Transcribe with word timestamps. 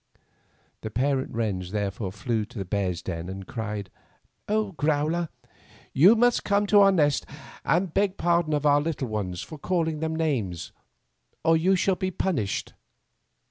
The 0.81 0.89
parent 0.89 1.31
wrens 1.31 1.69
therefore 1.69 2.11
flew 2.11 2.43
to 2.45 2.57
the 2.57 2.65
bear's 2.65 3.03
den, 3.03 3.29
and 3.29 3.45
cried, 3.45 3.91
"Old 4.49 4.75
Growler, 4.75 5.29
you 5.93 6.15
must 6.15 6.43
come 6.43 6.65
to 6.65 6.79
our 6.79 6.91
nest 6.91 7.23
and 7.63 7.93
beg 7.93 8.17
pardon 8.17 8.53
of 8.53 8.61
88 8.61 8.61
Fairy 8.61 8.61
Tale 8.61 8.61
Bears 8.61 8.75
our 8.75 8.81
little 8.81 9.07
ones 9.09 9.41
for 9.43 9.57
calling 9.59 9.99
them 9.99 10.15
names, 10.15 10.71
or 11.45 11.55
you 11.55 11.75
shall 11.75 11.95
be 11.97 12.09
punished." 12.09 12.73